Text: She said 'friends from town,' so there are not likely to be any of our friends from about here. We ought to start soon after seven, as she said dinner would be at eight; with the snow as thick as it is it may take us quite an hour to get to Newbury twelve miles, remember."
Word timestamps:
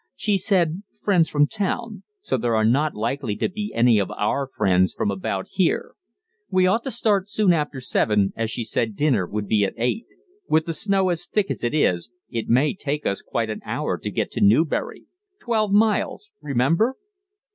She 0.15 0.39
said 0.39 0.81
'friends 0.99 1.29
from 1.29 1.45
town,' 1.45 2.01
so 2.21 2.35
there 2.35 2.55
are 2.55 2.65
not 2.65 2.95
likely 2.95 3.35
to 3.35 3.47
be 3.47 3.71
any 3.75 3.99
of 3.99 4.09
our 4.09 4.47
friends 4.47 4.95
from 4.95 5.11
about 5.11 5.49
here. 5.51 5.93
We 6.49 6.65
ought 6.65 6.83
to 6.85 6.89
start 6.89 7.29
soon 7.29 7.53
after 7.53 7.79
seven, 7.79 8.33
as 8.35 8.49
she 8.49 8.63
said 8.63 8.95
dinner 8.95 9.27
would 9.27 9.47
be 9.47 9.63
at 9.63 9.75
eight; 9.77 10.07
with 10.49 10.65
the 10.65 10.73
snow 10.73 11.09
as 11.09 11.27
thick 11.27 11.51
as 11.51 11.63
it 11.63 11.75
is 11.75 12.11
it 12.31 12.49
may 12.49 12.73
take 12.73 13.05
us 13.05 13.21
quite 13.21 13.51
an 13.51 13.61
hour 13.63 13.95
to 13.99 14.09
get 14.09 14.31
to 14.31 14.41
Newbury 14.41 15.05
twelve 15.39 15.71
miles, 15.71 16.31
remember." 16.41 16.95